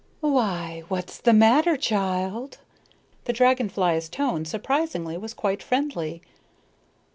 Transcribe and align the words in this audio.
"Why, 0.23 0.81
what's 0.87 1.19
the 1.19 1.31
matter, 1.31 1.77
child?" 1.77 2.57
The 3.25 3.33
dragon 3.33 3.69
fly's 3.69 4.09
tone, 4.09 4.45
surprisingly, 4.45 5.15
was 5.15 5.35
quite 5.35 5.61
friendly. 5.61 6.23